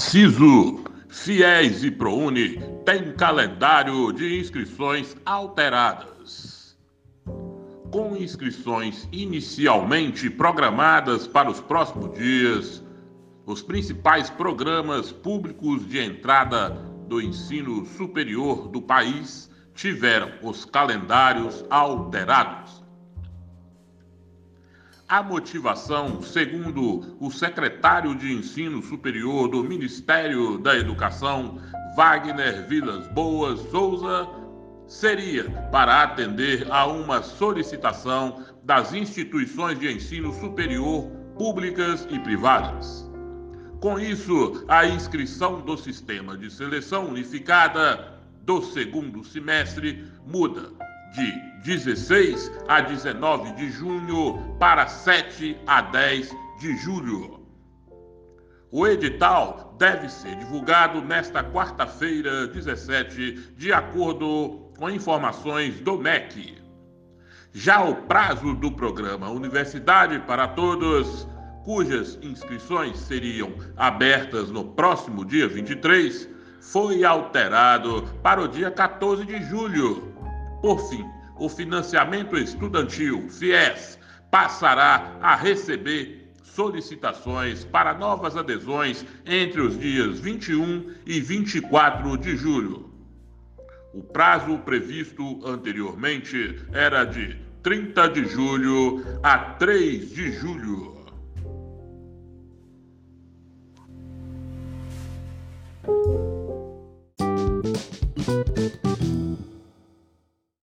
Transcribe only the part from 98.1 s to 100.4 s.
julho a 3 de